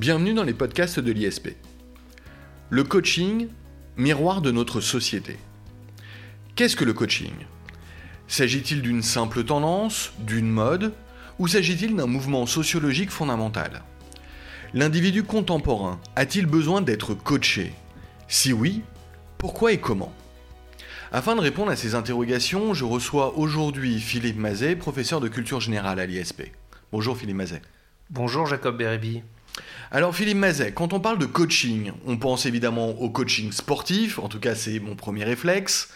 [0.00, 1.50] Bienvenue dans les podcasts de l'ISP.
[2.70, 3.48] Le coaching,
[3.98, 5.36] miroir de notre société.
[6.56, 7.34] Qu'est-ce que le coaching?
[8.26, 10.94] S'agit-il d'une simple tendance, d'une mode,
[11.38, 13.82] ou s'agit-il d'un mouvement sociologique fondamental?
[14.72, 17.74] L'individu contemporain a-t-il besoin d'être coaché?
[18.26, 18.80] Si oui,
[19.36, 20.14] pourquoi et comment?
[21.12, 26.00] Afin de répondre à ces interrogations, je reçois aujourd'hui Philippe Mazet, professeur de culture générale
[26.00, 26.44] à l'ISP.
[26.90, 27.60] Bonjour Philippe Mazet.
[28.08, 29.22] Bonjour Jacob Bérébi.
[29.92, 34.28] Alors Philippe Mazet, quand on parle de coaching, on pense évidemment au coaching sportif, en
[34.28, 35.88] tout cas c'est mon premier réflexe,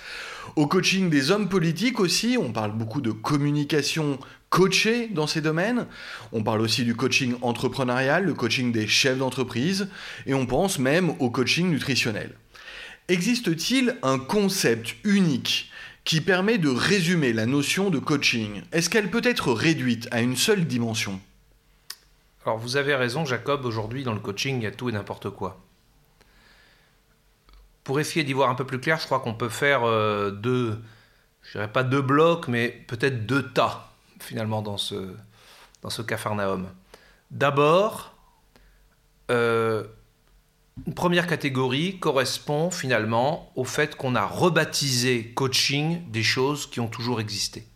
[0.57, 4.19] au coaching des hommes politiques aussi, on parle beaucoup de communication
[4.51, 5.87] coachée dans ces domaines,
[6.33, 9.89] on parle aussi du coaching entrepreneurial, le coaching des chefs d'entreprise,
[10.27, 12.33] et on pense même au coaching nutritionnel.
[13.09, 15.71] Existe-t-il un concept unique
[16.05, 18.63] qui permet de résumer la notion de coaching?
[18.73, 21.21] Est-ce qu'elle peut être réduite à une seule dimension?
[22.45, 25.30] Alors vous avez raison, Jacob, aujourd'hui dans le coaching, il y a tout et n'importe
[25.30, 25.60] quoi.
[27.84, 30.78] Pour essayer d'y voir un peu plus clair, je crois qu'on peut faire euh, deux,
[31.42, 35.15] je dirais pas deux blocs, mais peut-être deux tas, finalement, dans ce,
[35.82, 36.68] dans ce capharnaüm.
[37.30, 38.15] D'abord,
[39.30, 39.84] euh,
[40.87, 46.88] une première catégorie correspond finalement au fait qu'on a rebaptisé coaching des choses qui ont
[46.88, 47.66] toujours existé.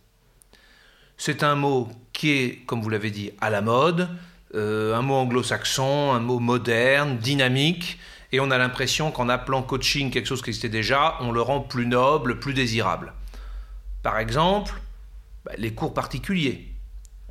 [1.17, 4.09] C'est un mot qui est, comme vous l'avez dit, à la mode,
[4.55, 7.99] euh, un mot anglo-saxon, un mot moderne, dynamique,
[8.31, 11.61] et on a l'impression qu'en appelant coaching quelque chose qui existait déjà, on le rend
[11.61, 13.13] plus noble, plus désirable.
[14.03, 14.79] Par exemple,
[15.45, 16.67] bah, les cours particuliers.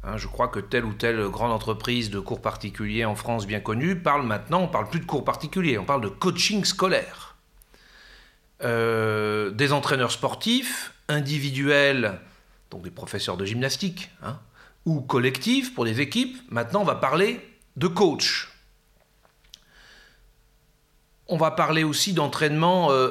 [0.05, 3.61] Hein, je crois que telle ou telle grande entreprise de cours particuliers en France bien
[3.61, 7.37] connue parle maintenant, on parle plus de cours particuliers, on parle de coaching scolaire.
[8.65, 12.21] Euh, des entraîneurs sportifs, individuels,
[12.71, 14.39] donc des professeurs de gymnastique, hein,
[14.87, 16.37] ou collectif pour les équipes.
[16.51, 17.41] Maintenant, on va parler
[17.77, 18.49] de coach.
[21.27, 23.11] On va parler aussi d'entraînement euh,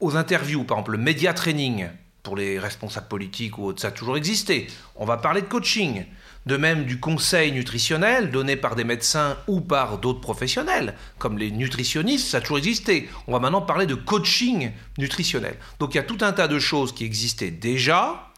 [0.00, 1.88] aux interviews, par exemple le média training
[2.24, 4.66] pour les responsables politiques ou autres, ça a toujours existé.
[4.96, 6.04] On va parler de coaching.
[6.46, 11.50] De même du conseil nutritionnel donné par des médecins ou par d'autres professionnels, comme les
[11.50, 13.08] nutritionnistes, ça a toujours existé.
[13.26, 15.56] On va maintenant parler de coaching nutritionnel.
[15.78, 18.30] Donc il y a tout un tas de choses qui existaient déjà.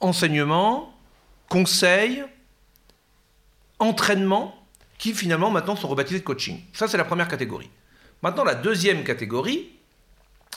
[0.00, 0.94] Enseignement,
[1.50, 2.24] conseil,
[3.78, 4.56] entraînement,
[4.96, 6.60] qui finalement maintenant sont rebaptisés de coaching.
[6.72, 7.68] Ça, c'est la première catégorie.
[8.22, 9.70] Maintenant, la deuxième catégorie,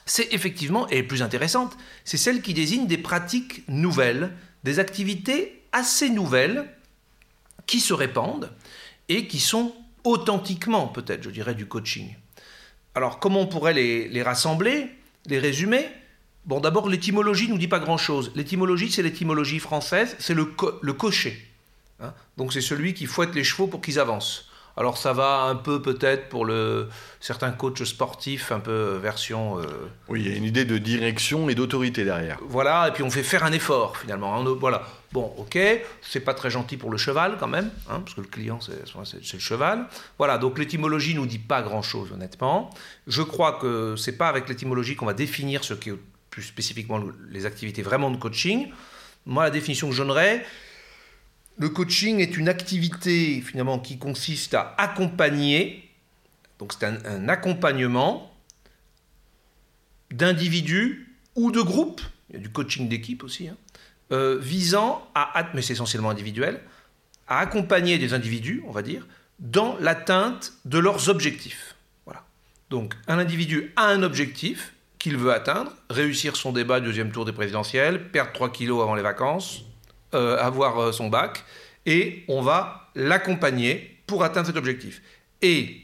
[0.05, 4.33] c'est effectivement, et plus intéressante, c'est celle qui désigne des pratiques nouvelles,
[4.63, 6.69] des activités assez nouvelles
[7.65, 8.51] qui se répandent
[9.09, 12.15] et qui sont authentiquement, peut-être, je dirais, du coaching.
[12.95, 14.91] Alors, comment on pourrait les, les rassembler,
[15.25, 15.89] les résumer?
[16.45, 18.31] Bon, d'abord, l'étymologie ne nous dit pas grand-chose.
[18.35, 21.47] L'étymologie, c'est l'étymologie française, c'est le, le cocher.
[22.01, 22.13] Hein.
[22.37, 24.49] Donc c'est celui qui fouette les chevaux pour qu'ils avancent.
[24.75, 26.89] Alors ça va un peu peut-être pour le,
[27.19, 29.59] certains coachs sportifs, un peu version...
[29.59, 29.65] Euh,
[30.09, 32.39] oui, il y a une idée de direction et d'autorité derrière.
[32.47, 34.35] Voilà, et puis on fait faire un effort finalement.
[34.35, 34.43] Hein.
[34.59, 34.81] Voilà.
[35.11, 35.59] Bon, ok,
[36.01, 39.33] c'est pas très gentil pour le cheval quand même, hein, parce que le client c'est
[39.33, 39.85] le cheval.
[40.17, 42.71] Voilà, donc l'étymologie nous dit pas grand-chose honnêtement.
[43.05, 45.95] Je crois que c'est pas avec l'étymologie qu'on va définir ce qui est
[46.33, 46.99] plus spécifiquement
[47.29, 48.71] les activités vraiment de coaching.
[49.27, 50.43] Moi, la définition que je donnerais,
[51.59, 55.91] le coaching est une activité finalement qui consiste à accompagner,
[56.57, 58.35] donc c'est un, accompagnement
[60.09, 63.57] d'individus ou de groupes, il y a du coaching d'équipe aussi, hein,
[64.11, 66.61] euh, visant à, mais c'est essentiellement individuel,
[67.27, 69.05] à accompagner des individus, on va dire,
[69.37, 71.75] dans l'atteinte de leurs objectifs.
[72.05, 72.25] Voilà.
[72.71, 74.72] Donc un individu a un objectif,
[75.03, 79.01] qu'il veut atteindre, réussir son débat deuxième tour des présidentielles, perdre 3 kilos avant les
[79.01, 79.65] vacances,
[80.13, 81.43] euh, avoir euh, son bac,
[81.85, 85.01] et on va l'accompagner pour atteindre cet objectif.
[85.41, 85.81] Et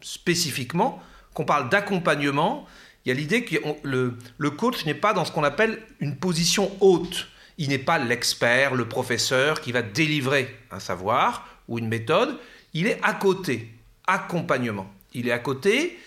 [0.00, 1.02] spécifiquement,
[1.34, 2.64] qu'on parle d'accompagnement,
[3.04, 6.70] il y a l'idée que le coach n'est pas dans ce qu'on appelle une position
[6.80, 7.26] haute.
[7.58, 12.38] Il n'est pas l'expert, le professeur qui va délivrer un savoir ou une méthode.
[12.72, 13.68] Il est à côté,
[14.06, 14.88] accompagnement.
[15.12, 15.98] Il est à côté.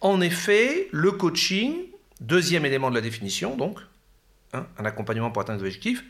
[0.00, 1.74] En effet, le coaching,
[2.20, 3.78] Deuxième élément de la définition, donc,
[4.52, 6.04] hein, un accompagnement pour atteindre des objectifs.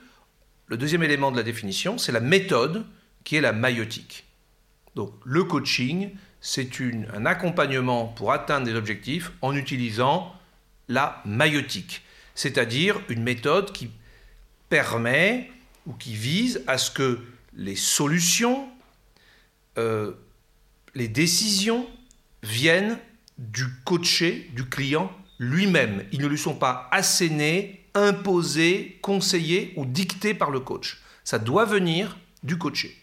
[0.67, 2.85] Le deuxième élément de la définition, c'est la méthode
[3.25, 4.25] qui est la maïotique.
[4.95, 6.11] Donc, le coaching,
[6.41, 6.71] c'est
[7.13, 10.35] un accompagnement pour atteindre des objectifs en utilisant
[10.89, 12.03] la maïotique,
[12.35, 13.91] c'est-à-dire une méthode qui
[14.71, 15.51] permet
[15.87, 17.21] ou qui vise à ce que
[17.55, 18.69] les solutions,
[19.77, 20.13] euh,
[20.95, 21.87] les décisions
[22.43, 22.99] viennent
[23.37, 26.05] du coaché, du client lui-même.
[26.13, 31.01] Ils ne lui sont pas assénés, imposés, conseillés ou dictés par le coach.
[31.25, 32.97] Ça doit venir du coaché.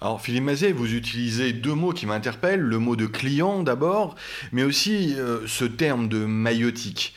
[0.00, 4.14] Alors Philippe Mazet, vous utilisez deux mots qui m'interpellent, le mot de client d'abord,
[4.52, 7.14] mais aussi euh, ce terme de maïotique.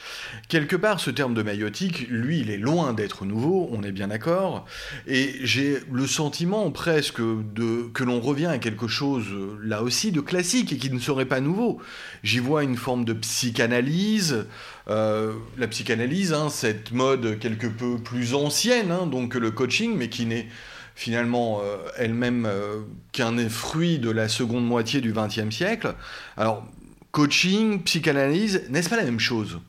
[0.48, 4.08] Quelque part, ce terme de maïotique, lui, il est loin d'être nouveau, on est bien
[4.08, 4.66] d'accord,
[5.06, 9.28] et j'ai le sentiment presque de, que l'on revient à quelque chose,
[9.62, 11.80] là aussi, de classique et qui ne serait pas nouveau.
[12.24, 14.48] J'y vois une forme de psychanalyse,
[14.90, 19.96] euh, la psychanalyse, hein, cette mode quelque peu plus ancienne hein, donc que le coaching,
[19.96, 20.48] mais qui n'est
[20.96, 25.96] finalement euh, elle-même euh, qu'un fruit de la seconde moitié du XXe siècle.
[26.38, 26.66] Alors,
[27.12, 29.60] coaching, psychanalyse, n'est-ce pas la même chose?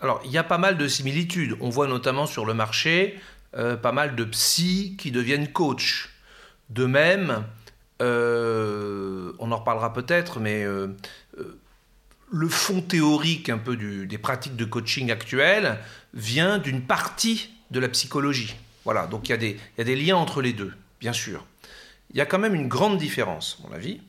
[0.00, 1.56] Alors, il y a pas mal de similitudes.
[1.60, 3.20] On voit notamment sur le marché
[3.56, 6.10] euh, pas mal de psy qui deviennent coach.
[6.70, 7.44] De même,
[8.00, 10.64] on en reparlera peut-être, mais
[12.32, 15.78] le fond théorique un peu des pratiques de coaching actuelles
[16.14, 18.54] vient d'une partie de la psychologie.
[18.92, 21.46] Voilà, donc il y, a des, liens entre les deux, bien sûr.
[22.10, 24.00] Il y a quand même une grande différence, à mon avis,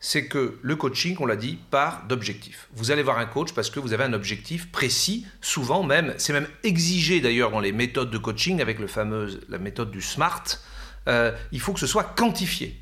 [0.00, 2.66] c'est que le coaching, on l'a dit, part d'objectifs.
[2.74, 6.32] Vous allez voir un coach parce que vous avez un objectif précis, souvent même, c'est
[6.32, 10.42] même exigé d'ailleurs dans les méthodes de coaching avec le fameux, la méthode du SMART,
[11.06, 12.76] euh, il faut que ce soit quantifié.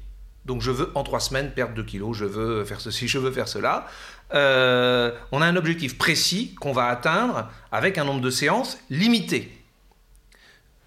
[0.46, 3.32] Donc je veux en trois semaines perdre 2 kilos, je veux faire ceci, je veux
[3.32, 3.86] faire cela.
[4.32, 9.63] Euh, on a un objectif précis qu'on va atteindre avec un nombre de séances limité.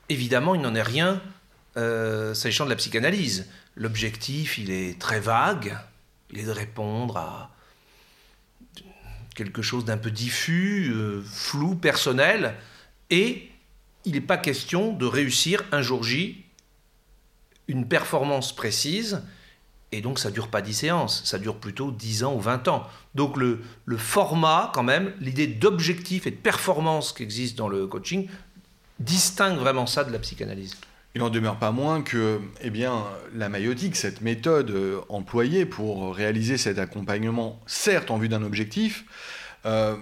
[0.09, 1.21] Évidemment, il n'en est rien
[1.75, 3.47] euh, s'agissant de la psychanalyse.
[3.75, 5.77] L'objectif, il est très vague.
[6.31, 7.51] Il est de répondre à
[9.35, 12.55] quelque chose d'un peu diffus, euh, flou, personnel.
[13.09, 13.49] Et
[14.05, 16.43] il n'est pas question de réussir un jour J
[17.67, 19.23] une performance précise.
[19.91, 22.85] Et donc, ça dure pas 10 séances, ça dure plutôt 10 ans ou 20 ans.
[23.15, 27.87] Donc, le, le format, quand même, l'idée d'objectif et de performance qui existe dans le
[27.87, 28.27] coaching,
[28.99, 30.77] distingue vraiment ça de la psychanalyse
[31.17, 33.03] il n'en demeure pas moins que eh bien,
[33.33, 39.03] la maïotique, cette méthode euh, employée pour réaliser cet accompagnement, certes en vue d'un objectif,
[39.65, 39.95] euh,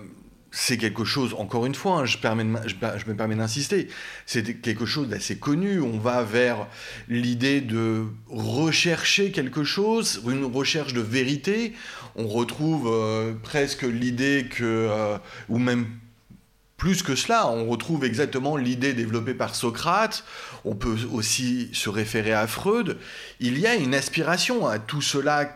[0.51, 3.87] c'est quelque chose, encore une fois, hein, je, me permets d'insister,
[4.25, 5.79] c'est quelque chose d'assez connu.
[5.79, 6.67] On va vers
[7.07, 11.71] l'idée de rechercher quelque chose, une recherche de vérité.
[12.17, 15.87] On retrouve euh, presque l'idée que, ou même
[16.77, 20.25] plus que cela, on retrouve exactement l'idée développée par Socrate,
[20.65, 22.97] on peut aussi se référer à Freud,
[23.39, 25.55] il y a une aspiration à tout cela,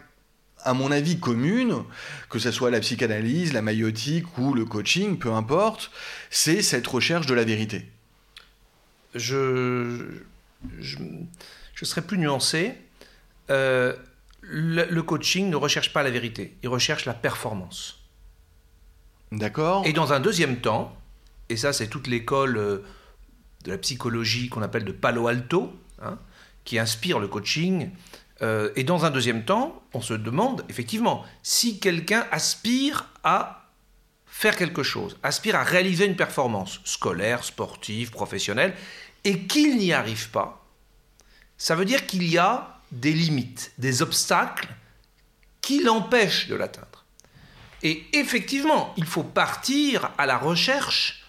[0.63, 1.83] à mon avis, commune,
[2.29, 5.91] que ce soit la psychanalyse, la maïotique ou le coaching, peu importe,
[6.29, 7.89] c'est cette recherche de la vérité.
[9.13, 10.21] Je,
[10.79, 10.97] je,
[11.81, 12.75] serais plus nuancé.
[13.49, 13.93] Euh,
[14.41, 17.99] le coaching ne recherche pas la vérité, il recherche la performance.
[19.31, 19.85] D'accord.
[19.85, 20.98] Et dans un deuxième temps,
[21.49, 22.83] et ça c'est toute l'école euh,
[23.63, 26.17] de la psychologie qu'on appelle de Palo Alto, hein,
[26.63, 27.89] qui inspire le coaching.
[28.41, 33.69] Euh, et dans un deuxième temps, on se demande effectivement si quelqu'un aspire à
[34.25, 38.73] faire quelque chose, aspire à réaliser une performance scolaire, sportive, professionnelle,
[39.25, 40.65] et qu'il n'y arrive pas,
[41.57, 44.69] ça veut dire qu'il y a des limites, des obstacles
[45.61, 47.05] qui l'empêchent de l'atteindre.
[47.83, 51.25] Et effectivement, il faut partir à la recherche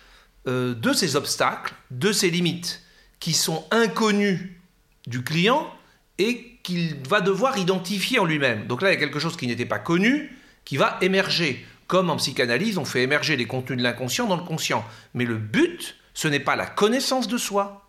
[0.47, 2.83] euh, de ces obstacles, de ces limites
[3.19, 4.61] qui sont inconnues
[5.07, 5.71] du client
[6.19, 8.67] et qu'il va devoir identifier en lui-même.
[8.67, 11.65] Donc là, il y a quelque chose qui n'était pas connu, qui va émerger.
[11.87, 14.85] Comme en psychanalyse, on fait émerger les contenus de l'inconscient dans le conscient.
[15.15, 17.89] Mais le but, ce n'est pas la connaissance de soi,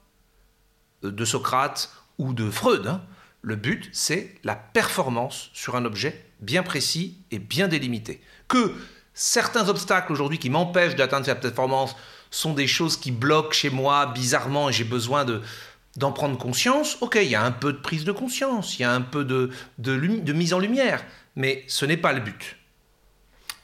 [1.04, 2.88] euh, de Socrate ou de Freud.
[2.88, 3.02] Hein.
[3.42, 8.22] Le but, c'est la performance sur un objet bien précis et bien délimité.
[8.48, 8.74] Que
[9.14, 11.96] certains obstacles aujourd'hui qui m'empêchent d'atteindre cette performance
[12.32, 15.42] sont des choses qui bloquent chez moi bizarrement et j'ai besoin de
[15.98, 18.86] d'en prendre conscience, ok, il y a un peu de prise de conscience, il y
[18.86, 21.04] a un peu de, de, mise en lumière,
[21.36, 22.56] mais ce n'est pas le but.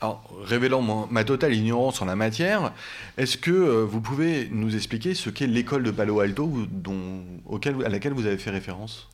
[0.01, 2.73] Alors, révélant ma totale ignorance en la matière,
[3.17, 7.83] est-ce que euh, vous pouvez nous expliquer ce qu'est l'école de Palo Alto dont, auquel,
[7.85, 9.07] à laquelle vous avez fait référence?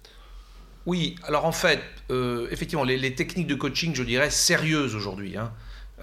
[0.86, 5.38] Oui, alors en fait, euh, effectivement, les, les, techniques de coaching, je dirais, sérieuses aujourd'hui,
[5.38, 5.54] hein,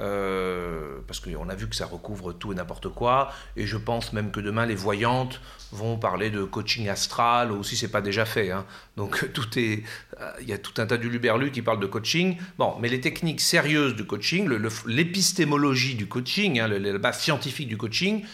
[0.01, 4.15] euh, parce qu'on a vu que ça recouvre tout et n'importe quoi, et je pense
[4.15, 5.41] même que demain les voyantes
[5.73, 8.51] vont parler de coaching astral, ou si c'est pas déjà fait.
[8.51, 8.65] Hein.
[8.97, 9.83] Donc tout est,
[10.21, 12.39] euh, il y a tout un tas d'uluberlus qui parlent de coaching.
[12.59, 14.49] Bon, mais les techniques sérieuses du coaching,
[14.87, 18.25] l'épistémologie du coaching, hein, la base scientifique du coaching,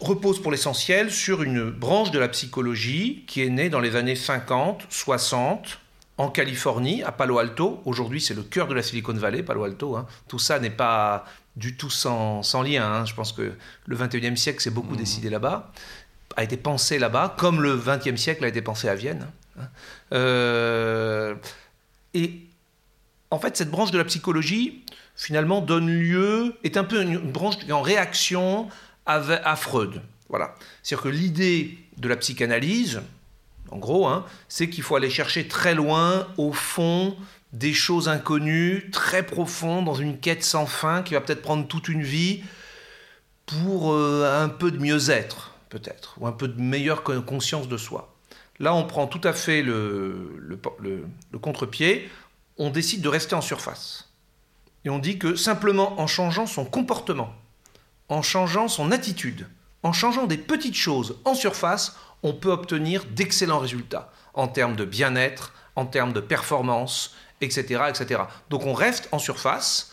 [0.00, 4.14] repose pour l'essentiel sur une branche de la psychologie qui est née dans les années
[4.14, 5.80] 50, 60
[6.18, 7.80] en Californie, à Palo Alto.
[7.84, 9.96] Aujourd'hui, c'est le cœur de la Silicon Valley, Palo Alto.
[9.96, 10.06] Hein.
[10.26, 11.24] Tout ça n'est pas
[11.56, 12.84] du tout sans, lien.
[12.84, 13.04] Hein.
[13.04, 13.52] Je pense que
[13.86, 14.98] le 21e siècle s'est beaucoup mmh.
[14.98, 15.72] décidé là-bas.
[16.36, 19.28] a été pensé là-bas, comme le XXe siècle a été pensé à Vienne.
[19.58, 19.68] Hein.
[20.12, 21.34] Euh,
[22.14, 22.40] et
[23.30, 24.84] en fait, cette branche de la psychologie,
[25.14, 28.68] finalement, donne lieu, est un peu une branche en réaction
[29.06, 30.02] à, Freud.
[30.28, 30.54] Voilà.
[30.82, 33.00] C'est-à-dire que l'idée de la psychanalyse,
[33.70, 37.16] en gros, hein, c'est qu'il faut aller chercher très loin, au fond,
[37.52, 41.88] des choses inconnues, très profondes, dans une quête sans fin qui va peut-être prendre toute
[41.88, 42.42] une vie
[43.46, 48.14] pour euh, un peu de mieux-être, peut-être, ou un peu de meilleure conscience de soi.
[48.58, 50.60] Là, on prend tout à fait le,
[51.30, 52.10] le contre-pied,
[52.58, 54.10] on décide de rester en surface.
[54.84, 57.34] Et on dit que simplement en changeant son comportement,
[58.08, 59.46] en changeant son attitude,
[59.88, 64.84] en changeant des petites choses en surface, on peut obtenir d'excellents résultats en termes de
[64.84, 68.22] bien-être, en termes de performance, etc., etc.
[68.50, 69.92] Donc on reste en surface.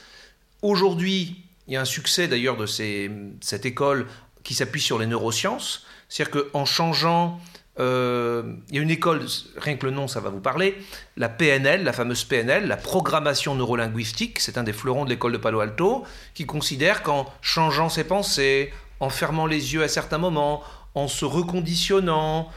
[0.61, 4.07] Aujourd'hui, il y a un succès d'ailleurs de cette école
[4.43, 5.85] qui s'appuie sur les neurosciences.
[6.09, 7.39] C'est-à-dire qu'en changeant
[7.79, 9.25] euh, il y a une école,
[9.57, 10.77] rien que le nom, ça va vous parler,
[11.17, 15.37] la PNL, la fameuse PNL, la programmation neurolinguistique, c'est un des fleurons de l'école de
[15.37, 20.63] Palo Alto, qui considère qu'en changeant ses pensées, en fermant les yeux à certains moments,
[20.93, 22.49] en se reconditionnant,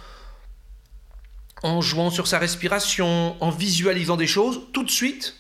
[1.62, 5.36] en jouant sur sa respiration, en visualisant des choses, tout de suite,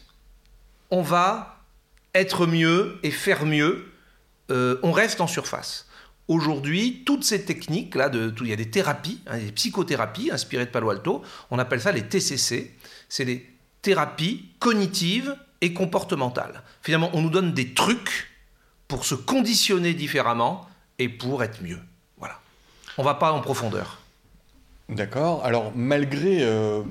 [0.90, 1.62] on va
[2.14, 3.92] être mieux et faire mieux.
[4.50, 5.86] Euh, on reste en surface.
[6.26, 10.90] Aujourd'hui, toutes ces techniques-là, il y a des thérapies, hein, des psychothérapies inspirées de Palo
[10.90, 12.76] Alto, on appelle ça les TCC,
[13.08, 13.48] c'est des
[13.80, 16.62] thérapies cognitives et comportementales.
[16.82, 18.30] Finalement, on nous donne des trucs
[18.88, 20.66] pour se conditionner différemment
[20.98, 21.80] et pour être mieux.
[22.18, 22.40] Voilà.
[22.96, 23.98] On va pas en profondeur.
[24.88, 25.44] D'accord.
[25.44, 26.82] Alors, malgré euh,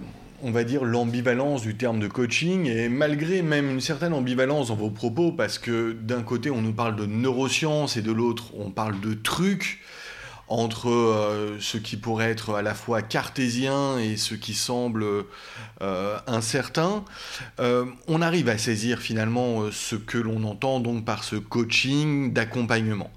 [0.44, 4.76] on va dire, l'ambivalence du terme de coaching, et malgré même une certaine ambivalence dans
[4.76, 8.70] vos propos, parce que d'un côté on nous parle de neurosciences et de l'autre on
[8.70, 9.82] parle de trucs,
[10.50, 15.04] entre euh, ce qui pourrait être à la fois cartésien et ce qui semble
[15.82, 17.04] euh, incertain,
[18.08, 23.12] on arrive à saisir finalement ce que l'on entend donc par ce coaching d'accompagnement.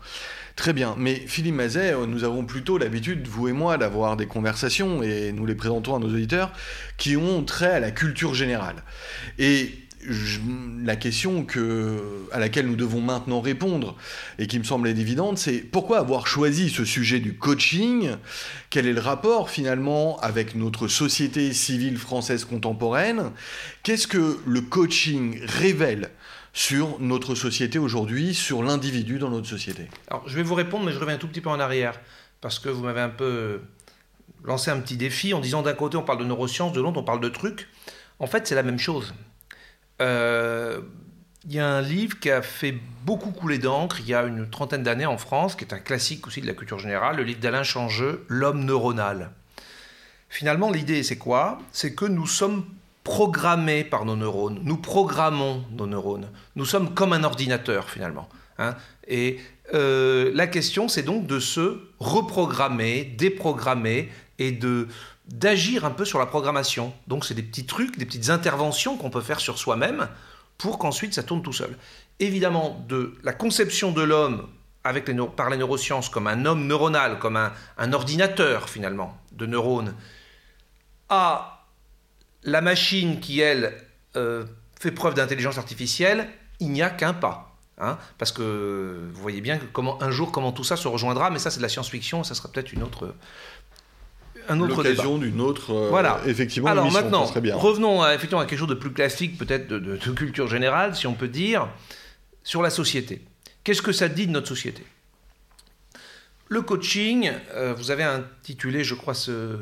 [0.60, 4.26] Très bien, mais Philippe Mazet, euh, nous avons plutôt l'habitude, vous et moi, d'avoir des
[4.26, 6.52] conversations, et nous les présentons à nos auditeurs,
[6.98, 8.82] qui ont trait à la culture générale.
[9.38, 9.70] Et
[10.84, 11.46] la question
[12.30, 13.96] à laquelle nous devons maintenant répondre,
[14.38, 18.10] et qui me semble évidente, c'est pourquoi avoir choisi ce sujet du coaching?
[18.68, 23.30] Quel est le rapport finalement avec notre société civile française contemporaine?
[23.82, 26.10] Qu'est-ce que le coaching révèle
[26.52, 30.92] sur notre société aujourd'hui, sur l'individu dans notre société Alors, je vais vous répondre, mais
[30.92, 32.00] je reviens un tout petit peu en arrière,
[32.40, 33.60] parce que vous m'avez un peu
[34.44, 37.04] lancé un petit défi en disant d'un côté on parle de neurosciences, de l'autre on
[37.04, 37.68] parle de trucs.
[38.18, 39.14] En fait, c'est la même chose.
[40.00, 40.80] Euh,
[41.46, 44.48] il y a un livre qui a fait beaucoup couler d'encre il y a une
[44.50, 47.40] trentaine d'années en France, qui est un classique aussi de la culture générale, le livre
[47.40, 49.30] d'Alain Changeux, L'homme neuronal.
[50.28, 51.58] Finalement, l'idée, c'est quoi?
[51.72, 52.64] C'est que nous sommes
[53.04, 54.60] programmés par nos neurones.
[54.62, 56.28] Nous programmons nos neurones.
[56.56, 58.28] Nous sommes comme un ordinateur finalement.
[58.58, 58.74] Hein.
[59.08, 59.38] Et
[59.74, 64.88] euh, la question, c'est donc de se reprogrammer, déprogrammer et de
[65.26, 66.92] d'agir un peu sur la programmation.
[67.06, 70.08] Donc c'est des petits trucs, des petites interventions qu'on peut faire sur soi-même
[70.58, 71.76] pour qu'ensuite ça tourne tout seul.
[72.18, 74.48] Évidemment, de la conception de l'homme
[74.82, 79.94] par les neurosciences comme un homme neuronal, comme un, un ordinateur finalement de neurones,
[81.08, 81.59] à
[82.44, 83.74] la machine qui, elle,
[84.16, 84.44] euh,
[84.78, 86.28] fait preuve d'intelligence artificielle,
[86.58, 87.46] il n'y a qu'un pas.
[87.78, 91.30] Hein, parce que vous voyez bien que comment, un jour comment tout ça se rejoindra,
[91.30, 93.14] mais ça c'est de la science-fiction, ça sera peut-être une autre,
[94.50, 95.72] un autre L'occasion d'une autre.
[95.72, 96.20] Euh, voilà.
[96.26, 96.68] Effectivement.
[96.68, 97.56] Alors maintenant, bien.
[97.56, 101.14] revenons à, effectivement à quelque chose de plus classique, peut-être de, culture générale, si on
[101.14, 101.68] peut dire,
[102.42, 103.22] sur la société.
[103.64, 104.84] Qu'est-ce que ça dit de notre société?
[106.48, 109.56] Le coaching, euh, vous avez intitulé, je crois, ce,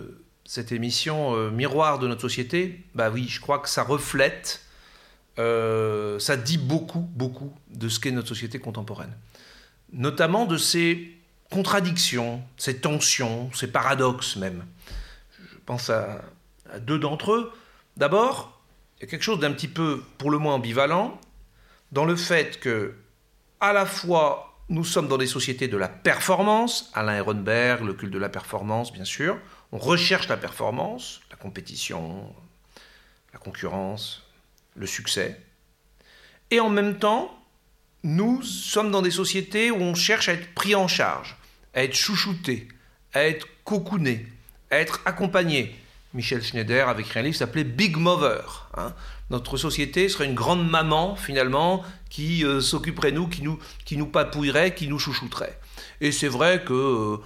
[0.49, 4.63] cette émission euh, miroir de notre société, bah oui, je crois que ça reflète,
[5.39, 9.13] euh, ça dit beaucoup, beaucoup de ce qu'est notre société contemporaine.
[9.93, 11.15] Notamment de ses
[11.51, 14.65] contradictions, ses tensions, ses paradoxes même.
[15.39, 16.23] Je pense à
[16.81, 17.53] deux d'entre eux.
[17.99, 18.59] D'abord,
[18.97, 21.21] il y a quelque chose d'un petit peu, pour le moins ambivalent,
[21.93, 22.95] dans le fait que,
[23.61, 28.15] à la fois, nous sommes dans des sociétés de la performance, Alain Ehrenberg, le culte
[28.15, 29.39] de la performance, bien sûr,
[29.73, 32.35] on recherche la performance, la compétition,
[33.33, 34.23] la concurrence,
[34.75, 35.41] le succès.
[36.51, 37.35] Et en même temps,
[38.03, 41.37] nous sommes dans des sociétés où on cherche à être pris en charge,
[41.75, 42.69] à être chouchouté,
[43.13, 44.27] à être cocooné,
[44.71, 45.75] à être accompagné.
[46.15, 48.71] Michel Schneider avait écrit un livre s'appelait Big Mother.
[48.77, 48.95] Hein.
[49.31, 53.99] Notre société serait une grande maman, finalement, qui euh, s'occuperait de nous, qui nous, qui
[53.99, 55.59] nous papouillerait, qui nous chouchouterait.
[56.01, 57.17] Et c'est vrai que euh,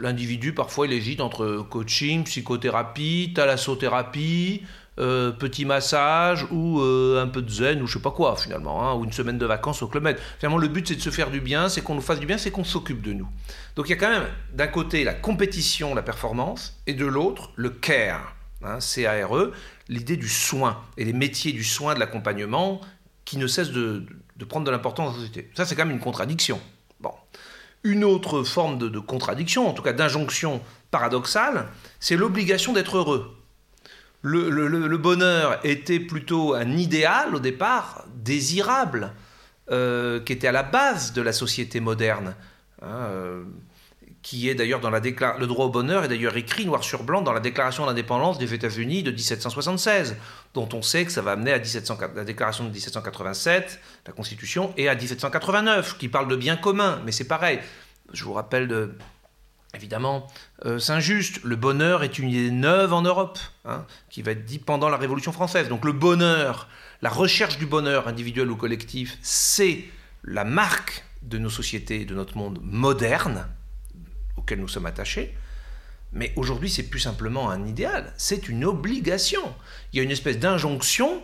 [0.00, 4.62] l'individu, parfois, il hésite entre coaching, psychothérapie, thalassothérapie,
[5.00, 8.88] euh, petit massage ou euh, un peu de zen ou je sais pas quoi finalement,
[8.88, 10.16] hein, ou une semaine de vacances au Club.
[10.38, 12.38] Finalement, le but c'est de se faire du bien, c'est qu'on nous fasse du bien,
[12.38, 13.26] c'est qu'on s'occupe de nous.
[13.74, 17.50] Donc il y a quand même d'un côté la compétition, la performance, et de l'autre
[17.56, 19.52] le care, hein, C-A-R-E,
[19.88, 22.80] l'idée du soin et les métiers du soin, de l'accompagnement
[23.24, 24.06] qui ne cessent de,
[24.48, 25.50] prendre de l'importance dans la société.
[25.56, 26.60] Ça c'est quand même une contradiction.
[27.00, 27.10] Bon.
[27.84, 30.60] Une autre forme de contradiction, en tout cas d'injonction
[30.90, 31.68] paradoxale,
[32.00, 33.30] c'est l'obligation d'être heureux
[34.24, 39.12] le, bonheur était plutôt un idéal au départ, désirable,
[39.70, 42.34] euh, qui était à la base de la société moderne.
[42.82, 43.44] Euh,
[44.24, 45.38] qui est d'ailleurs dans la déclaration.
[45.38, 48.54] Le droit au bonheur est d'ailleurs écrit noir sur blanc dans la déclaration d'indépendance des
[48.54, 50.16] États-Unis de 1776,
[50.54, 54.88] dont on sait que ça va amener à la déclaration de 1787, la Constitution, et
[54.88, 57.60] à 1789, qui parle de bien commun, mais c'est pareil.
[58.12, 58.94] Je vous rappelle de,
[59.74, 60.28] Évidemment,
[60.64, 64.60] euh, Saint-Just, le bonheur est une idée neuve en Europe, hein, qui va être dit
[64.60, 65.68] pendant la Révolution française.
[65.68, 66.68] Donc le bonheur,
[67.02, 69.84] la recherche du bonheur individuel ou collectif, c'est
[70.22, 73.48] la marque de nos sociétés, de notre monde moderne,
[74.36, 75.34] auquel nous sommes attachés.
[76.12, 79.42] Mais aujourd'hui, c'est plus simplement un idéal, c'est une obligation.
[79.92, 81.22] Il y a une espèce d'injonction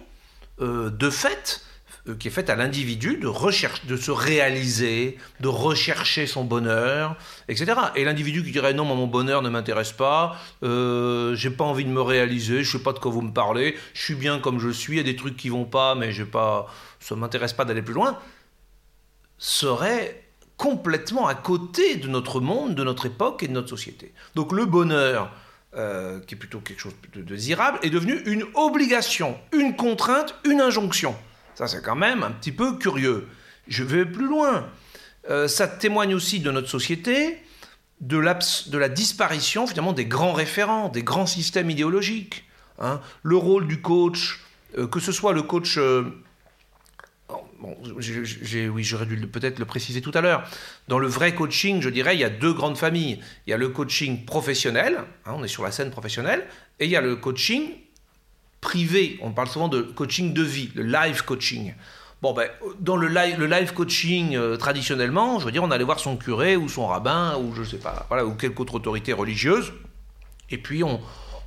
[0.60, 1.62] euh, de fait
[2.08, 7.16] euh, qui est faite à l'individu de, recherche, de se réaliser, de rechercher son bonheur,
[7.48, 7.74] etc.
[7.94, 11.90] Et l'individu qui dirait non, mon bonheur ne m'intéresse pas, euh, j'ai pas envie de
[11.90, 14.70] me réaliser, je sais pas de quoi vous me parlez, je suis bien comme je
[14.70, 16.66] suis, il y a des trucs qui vont pas, mais j'ai pas,
[17.00, 18.18] ça m'intéresse pas d'aller plus loin,
[19.36, 20.29] serait
[20.60, 24.12] complètement à côté de notre monde, de notre époque et de notre société.
[24.34, 25.32] Donc le bonheur,
[25.74, 30.60] euh, qui est plutôt quelque chose de désirable, est devenu une obligation, une contrainte, une
[30.60, 31.16] injonction.
[31.54, 33.26] Ça, c'est quand même un petit peu curieux.
[33.68, 34.66] Je vais plus loin.
[35.30, 37.38] Euh, ça témoigne aussi de notre société,
[38.02, 42.44] de, la disparition finalement des grands référents, des grands systèmes idéologiques.
[42.78, 43.00] Hein.
[43.22, 44.44] Le rôle du coach,
[44.76, 45.78] euh, que ce soit le coach...
[47.62, 50.48] Oui, j'aurais dû peut-être le préciser tout à l'heure.
[50.88, 53.20] Dans le vrai coaching, je dirais, il y a deux grandes familles.
[53.46, 56.46] Il y a le coaching professionnel, hein, on est sur la scène professionnelle,
[56.78, 57.70] et il y a le coaching
[58.60, 59.18] privé.
[59.22, 61.74] On parle souvent de coaching de vie, le live coaching.
[62.22, 65.84] Bon, ben, dans le live, le live coaching, euh, traditionnellement, je veux dire, on allait
[65.84, 69.14] voir son curé ou son rabbin ou je sais pas, voilà, ou quelque autre autorité
[69.14, 69.72] religieuse.
[70.50, 71.00] Et puis, on,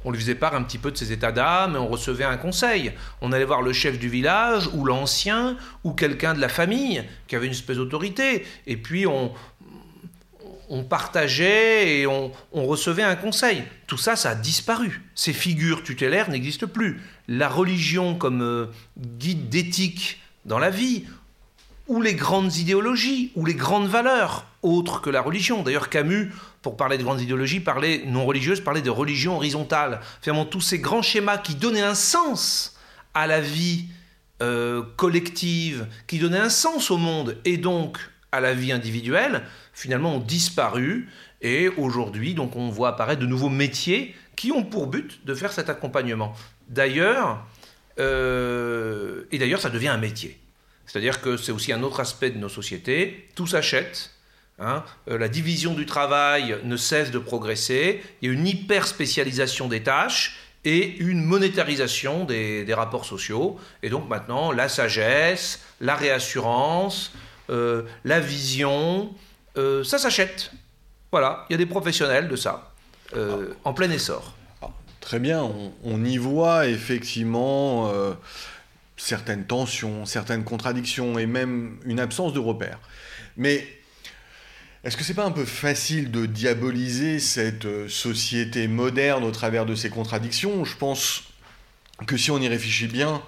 [0.05, 2.37] on lui faisait part un petit peu de ses états d'âme et on recevait un
[2.37, 2.91] conseil.
[3.21, 7.35] On allait voir le chef du village ou l'ancien ou quelqu'un de la famille qui
[7.35, 8.45] avait une espèce d'autorité.
[8.67, 9.33] Et puis, on,
[10.89, 13.63] partageait et on, recevait un conseil.
[13.87, 15.03] Tout ça, ça a disparu.
[15.15, 16.99] Ces figures tutélaires n'existent plus.
[17.27, 18.65] La religion comme euh,
[18.97, 21.05] guide d'éthique dans la vie,
[21.87, 25.63] ou les grandes idéologies, ou les grandes valeurs, autres que la religion.
[25.63, 26.31] D'ailleurs, Camus,
[26.63, 29.99] pour parler de grandes idéologies, parlait non religieuses, parlait de religion horizontale.
[30.21, 32.80] Finalement, tous ces grands schémas qui donnaient un sens
[33.13, 33.86] à la vie
[34.41, 37.99] euh, collective, qui donnaient un sens au monde et donc
[38.32, 41.08] à la vie individuelle, finalement ont disparu
[41.41, 45.52] et aujourd'hui donc on voit apparaître de nouveaux métiers qui ont pour but de faire
[45.52, 46.34] cet accompagnement.
[46.69, 47.45] D'ailleurs,
[47.99, 50.39] euh, et d'ailleurs ça devient un métier.
[50.88, 53.30] C'est-à-dire que c'est aussi un autre aspect de nos sociétés.
[53.36, 54.12] Tout s'achète.
[54.59, 54.83] Hein.
[55.09, 58.01] Euh, la division du travail ne cesse de progresser.
[58.21, 63.59] Il y a une hyper spécialisation des tâches et une monétarisation des, rapports sociaux.
[63.81, 67.13] Et donc maintenant, la sagesse, la réassurance,
[67.49, 69.13] euh, la vision,
[69.57, 70.51] euh, ça s'achète.
[71.11, 72.71] Voilà, il y a des professionnels de ça,
[73.63, 74.33] en plein essor.
[74.63, 75.47] Ah, très bien,
[75.83, 77.91] on, y voit effectivement
[78.97, 82.79] certaines tensions, certaines contradictions et même une absence de repères.
[83.37, 83.67] Mais
[84.83, 89.75] est-ce que c'est pas un peu facile de diaboliser cette société moderne au travers de
[89.75, 90.65] ces contradictions?
[90.65, 91.23] Je pense
[92.05, 93.21] que si on y réfléchit bien,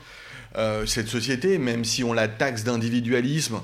[0.86, 3.60] cette société, même si on la taxe d'individualisme,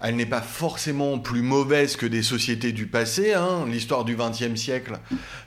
[0.00, 3.32] elle n'est pas forcément plus mauvaise que des sociétés du passé.
[3.32, 3.66] Hein.
[3.68, 4.98] L'histoire du XXe siècle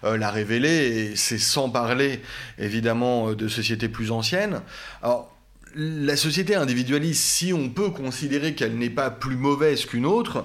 [0.04, 2.22] euh, l'a révélé, et c'est sans parler
[2.58, 4.62] évidemment euh, de sociétés plus anciennes.
[5.04, 5.36] Alors,
[5.76, 10.44] la société individualiste, si on peut considérer qu'elle n'est pas plus mauvaise qu'une autre, euh,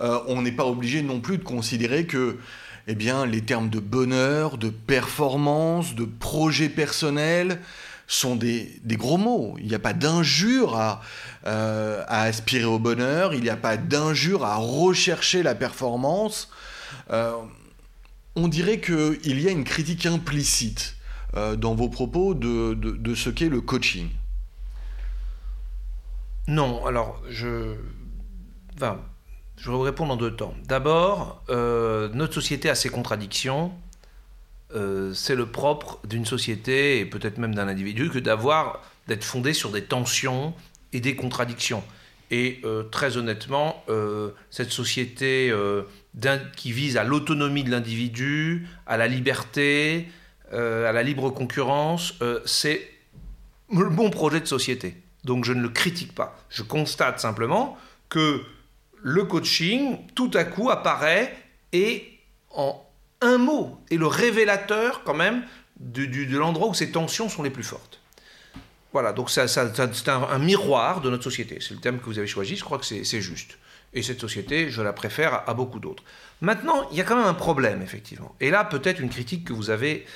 [0.00, 2.38] on n'est pas obligé non plus de considérer que
[2.86, 7.60] eh les termes de bonheur, de performance, de projet personnel,
[8.10, 9.54] sont des, gros mots.
[9.60, 11.00] Il n'y a pas d'injure à,
[11.46, 16.50] euh, à, aspirer au bonheur, il n'y a pas d'injure à rechercher la performance.
[17.12, 17.34] Euh,
[18.34, 20.96] on dirait qu'il y a une critique implicite
[21.36, 24.08] euh, dans vos propos de, de, ce qu'est le coaching.
[26.48, 27.76] Non, alors je...
[28.74, 28.98] Enfin,
[29.60, 30.54] Je vais vous répondre en deux temps.
[30.64, 33.72] D'abord, euh, notre société a ses contradictions.
[34.74, 39.52] Euh, c'est le propre d'une société et peut-être même d'un individu que d'avoir d'être fondé
[39.52, 40.54] sur des tensions
[40.94, 41.84] et des contradictions.
[42.30, 43.84] Et euh, très honnêtement,
[44.50, 45.52] cette société
[46.56, 50.08] qui vise à l'autonomie de l'individu, à la liberté,
[50.52, 52.14] à la libre concurrence,
[52.46, 52.88] c'est
[53.70, 54.96] le bon projet de société.
[55.24, 56.38] Donc je ne le critique pas.
[56.48, 57.76] Je constate simplement
[58.08, 58.42] que
[59.02, 61.36] le coaching, tout à coup, apparaît
[61.72, 62.18] et
[62.50, 62.84] en
[63.20, 65.42] un mot est le révélateur quand même
[65.78, 68.00] de, l'endroit où ces tensions sont les plus fortes.
[68.92, 69.40] Voilà, donc c'est
[70.08, 71.58] un, miroir de notre société.
[71.60, 73.58] C'est le thème que vous avez choisi, je crois que c'est juste.
[73.92, 76.02] Et cette société, je la préfère à, beaucoup d'autres.
[76.40, 78.34] Maintenant, il y a quand même un problème, effectivement.
[78.40, 80.06] Et là, peut-être une critique que vous avez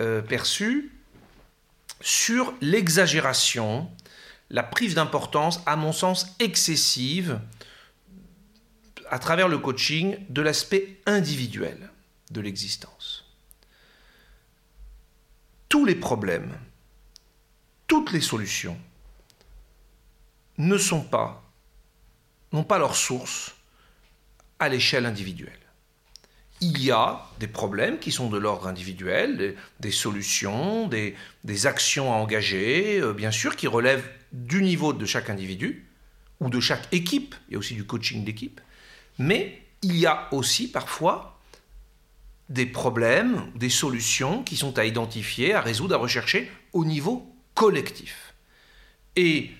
[0.00, 0.92] euh, perçue
[2.00, 3.88] sur l'exagération,
[4.50, 7.38] la prise d'importance, à mon sens, excessive
[9.10, 11.90] à travers le coaching de l'aspect individuel
[12.30, 13.24] de l'existence.
[15.68, 16.52] Tous les problèmes,
[17.88, 18.78] toutes les solutions
[20.58, 21.42] ne sont pas,
[22.52, 23.54] n'ont pas leur source
[24.60, 25.52] à l'échelle individuelle.
[26.60, 32.12] Il y a des problèmes qui sont de l'ordre individuel, des, solutions, des, des, actions
[32.12, 35.86] à engager, euh, bien sûr, qui relèvent du niveau de chaque individu
[36.38, 38.60] ou de chaque équipe, et aussi du coaching d'équipe.
[39.18, 41.38] Mais il y a aussi parfois
[42.48, 48.34] des problèmes, des solutions qui sont à identifier, à résoudre, à rechercher au niveau collectif.
[49.16, 49.50] Et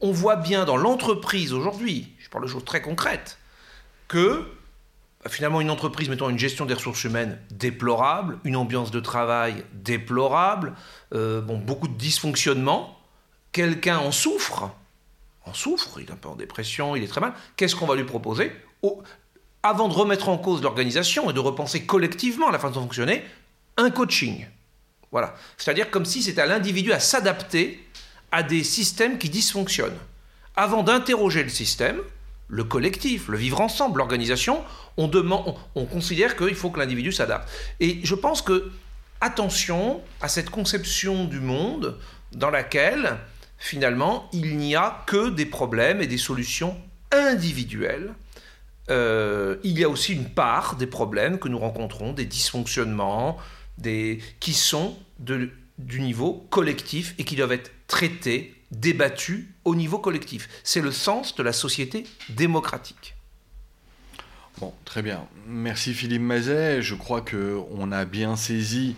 [0.00, 3.38] on voit bien dans l'entreprise aujourd'hui, je parle de choses très concrètes,
[4.08, 4.46] que
[5.24, 9.64] bah, finalement une entreprise mettant une gestion des ressources humaines déplorable, une ambiance de travail
[9.72, 10.74] déplorable,
[11.14, 12.98] euh, bon, beaucoup de dysfonctionnements,
[13.52, 14.70] quelqu'un en souffre,
[15.46, 17.96] en souffre, il est un peu en dépression, il est très mal, qu'est-ce qu'on va
[17.96, 18.52] lui proposer
[19.62, 23.22] Avant de remettre en cause l'organisation et de repenser collectivement la façon de fonctionner,
[23.76, 24.46] un coaching.
[25.10, 25.34] Voilà.
[25.56, 27.84] C'est-à-dire comme si c'était à l'individu à s'adapter
[28.32, 29.98] à des systèmes qui dysfonctionnent.
[30.56, 32.00] Avant d'interroger le système,
[32.48, 34.64] le collectif, le vivre ensemble, l'organisation,
[34.96, 37.48] on, demande, on considère qu'il faut que l'individu s'adapte.
[37.80, 38.70] Et je pense que,
[39.20, 41.96] attention à cette conception du monde
[42.32, 43.16] dans laquelle
[43.64, 46.76] finalement, il n'y a que des problèmes et des solutions
[47.10, 48.12] individuelles.
[48.90, 53.38] Euh, il y a aussi une part des problèmes que nous rencontrons, des dysfonctionnements,
[53.78, 60.50] des, qui sont du niveau collectif et qui doivent être traités, débattus au niveau collectif.
[60.62, 63.14] C'est le sens de la société démocratique.
[64.58, 65.26] Bon, très bien.
[65.46, 66.82] Merci Philippe Mazet.
[66.82, 68.94] Je crois qu'on a bien saisi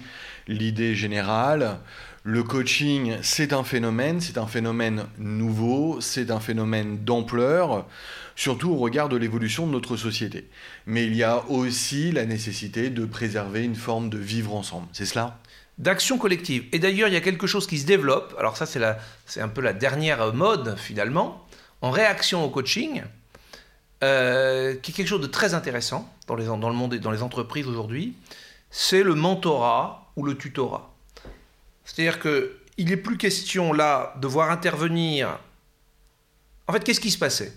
[0.48, 1.78] l'idée générale.
[2.28, 7.86] Le coaching, c'est un phénomène, c'est un phénomène nouveau, c'est un phénomène d'ampleur,
[8.34, 10.50] surtout au regard de l'évolution de notre société.
[10.86, 14.88] Mais il y a aussi la nécessité de préserver une forme de vivre ensemble.
[14.92, 15.38] C'est cela?
[15.78, 16.64] D'action collective.
[16.72, 18.34] Et d'ailleurs, il y a quelque chose qui se développe.
[18.40, 21.46] Alors ça, c'est un peu la dernière mode finalement,
[21.80, 23.04] en réaction au coaching,
[24.02, 27.68] euh, qui est quelque chose de très intéressant dans, le monde et dans les entreprises
[27.68, 28.16] aujourd'hui.
[28.72, 30.95] C'est le mentorat ou le tutorat.
[31.86, 35.38] C'est-à-dire qu'il n'est plus question là de voir intervenir.
[36.66, 37.52] En fait, qu'est-ce qui se passait?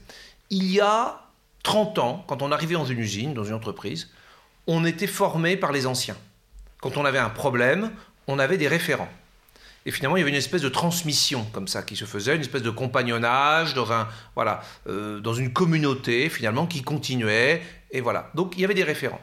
[0.49, 1.19] Il y a
[1.63, 4.09] 30 ans, quand on arrivait dans une usine, dans une entreprise,
[4.67, 6.15] on était formé par les anciens.
[6.79, 7.91] Quand on avait un problème,
[8.27, 9.09] on avait des référents.
[9.85, 12.41] Et finalement, il y avait une espèce de transmission comme ça qui se faisait, une
[12.41, 17.63] espèce de compagnonnage dans, un, voilà, euh, dans une communauté finalement qui continuait.
[17.91, 18.29] Et voilà.
[18.35, 19.21] Donc il y avait des référents.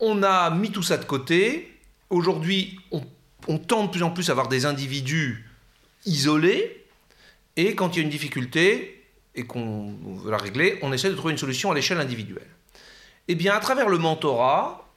[0.00, 1.78] On a mis tout ça de côté.
[2.08, 3.02] Aujourd'hui, on
[3.48, 5.48] on tend de plus en plus à avoir des individus
[6.04, 6.84] isolés,
[7.56, 11.14] et quand il y a une difficulté et qu'on veut la régler, on essaie de
[11.14, 12.48] trouver une solution à l'échelle individuelle.
[13.28, 14.88] Eh bien, à travers le mentorat,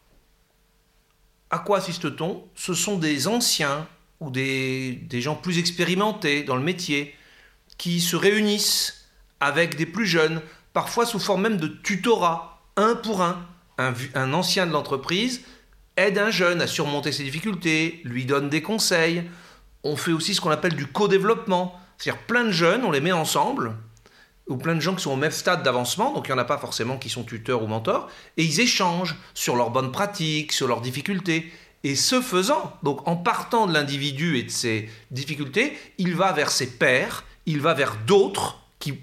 [1.50, 2.44] à quoi assiste-t-on?
[2.56, 3.88] Ce sont des anciens
[4.20, 7.16] ou des, gens plus expérimentés dans le métier
[7.78, 10.42] qui se réunissent avec des plus jeunes,
[10.74, 13.22] parfois sous forme même de tutorat, un pour.
[13.22, 13.46] Un,
[14.14, 15.42] un ancien de l'entreprise
[15.98, 19.24] aide un jeune à surmonter ses difficultés, lui donne des conseils.
[19.84, 21.80] On fait aussi ce qu'on appelle du co-développement.
[21.98, 23.76] C'est-à-dire plein de jeunes, on les met ensemble,
[24.48, 26.46] ou plein de gens qui sont au même stade d'avancement, donc il n'y en a
[26.46, 30.68] pas forcément qui sont tuteurs ou mentors, et ils échangent sur leurs bonnes pratiques, sur
[30.68, 31.52] leurs difficultés.
[31.84, 36.52] Et ce faisant, donc en partant de l'individu et de ses difficultés, il va vers
[36.52, 39.00] ses pairs, il va vers d'autres qui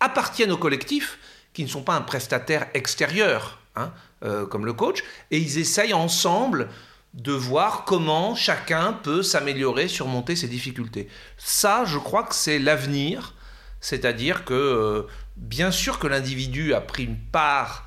[0.00, 1.18] appartiennent au collectif,
[1.52, 3.58] qui ne sont pas un prestataire extérieur.
[3.76, 3.92] Hein,
[4.24, 6.68] euh, comme le coach, et ils essayent ensemble
[7.14, 11.08] de voir comment chacun peut s'améliorer, surmonter ses difficultés.
[11.38, 13.34] Ça, je crois que c'est l'avenir.
[13.80, 15.02] C'est-à-dire que, euh,
[15.36, 17.86] bien sûr que l'individu a pris une part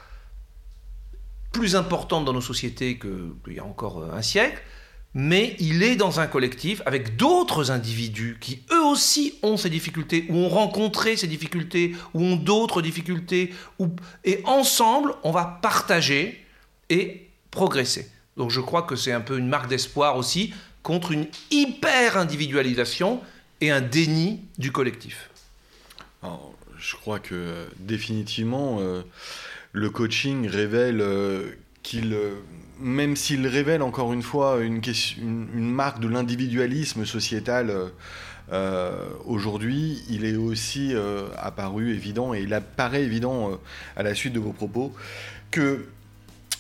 [1.52, 4.60] plus importante dans nos sociétés qu'il y a encore euh, un siècle,
[5.14, 10.26] mais il est dans un collectif avec d'autres individus qui eux aussi ont ces difficultés,
[10.30, 13.54] ou ont rencontré ces difficultés, ou ont d'autres difficultés,
[14.24, 16.44] et ensemble, on va partager
[16.90, 18.10] et progresser.
[18.38, 23.22] Donc je crois que c'est un peu une marque d'espoir aussi contre une hyper individualisation
[23.62, 25.30] et un déni du collectif.
[26.78, 29.04] je crois que définitivement, euh,
[29.72, 31.52] le coaching révèle euh,
[31.84, 32.36] qu'il euh,
[32.80, 34.82] même s'il révèle encore une fois une,
[35.56, 37.92] marque de l'individualisme sociétal
[38.52, 38.92] euh,
[39.26, 43.56] aujourd'hui, il est aussi euh, apparu évident, et il apparaît évident euh,
[43.96, 44.94] à la suite de vos propos,
[45.50, 45.88] que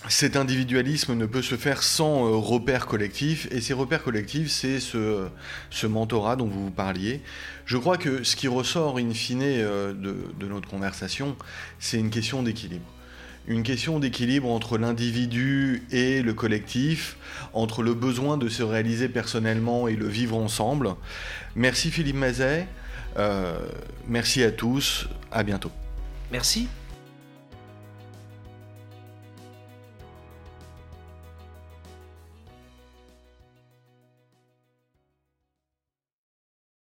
[0.09, 5.29] cet individualisme ne peut se faire sans repères collectifs, et ces repères collectifs, c'est ce,
[5.87, 7.21] mentorat dont vous parliez.
[7.65, 11.37] Je crois que ce qui ressort in fine de notre conversation,
[11.79, 12.85] c'est une question d'équilibre
[13.47, 17.17] une question d'équilibre entre l'individu et le collectif,
[17.53, 20.95] entre le besoin de se réaliser personnellement et le vivre ensemble.
[21.55, 22.67] Merci Philippe Mazet,
[23.17, 23.57] euh,
[24.07, 25.71] merci à tous, à bientôt.
[26.31, 26.67] Merci.